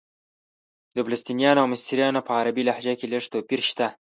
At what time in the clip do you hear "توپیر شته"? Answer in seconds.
3.33-3.87